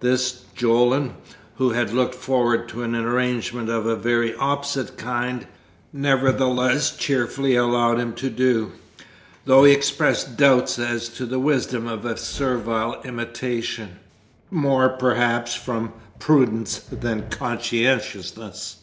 This 0.00 0.44
Jolland 0.54 1.10
(who 1.58 1.72
had 1.72 1.92
looked 1.92 2.14
forward 2.14 2.70
to 2.70 2.82
an 2.82 2.94
arrangement 2.94 3.68
of 3.68 3.84
a 3.84 3.94
very 3.94 4.34
opposite 4.36 4.96
kind) 4.96 5.46
nevertheless 5.92 6.96
cheerfully 6.96 7.54
allowed 7.54 8.00
him 8.00 8.14
to 8.14 8.30
do, 8.30 8.72
though 9.44 9.62
he 9.64 9.72
expressed 9.74 10.38
doubts 10.38 10.78
as 10.78 11.10
to 11.10 11.26
the 11.26 11.38
wisdom 11.38 11.86
of 11.86 12.06
a 12.06 12.16
servile 12.16 12.98
imitation 13.04 13.98
more, 14.50 14.88
perhaps, 14.88 15.54
from 15.54 15.92
prudence 16.18 16.78
than 16.78 17.28
conscientiousness. 17.28 18.76